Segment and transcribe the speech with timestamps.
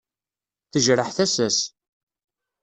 [0.71, 1.57] Tejreḥ tasa-s.